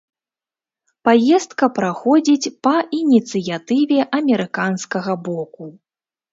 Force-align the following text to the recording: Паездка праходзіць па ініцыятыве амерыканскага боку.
Паездка 1.09 1.65
праходзіць 1.77 2.53
па 2.69 2.75
ініцыятыве 3.01 3.99
амерыканскага 4.23 5.13
боку. 5.33 5.73